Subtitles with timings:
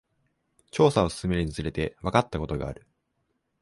[0.71, 2.87] 調査を進めるにつれて、わかったことがある。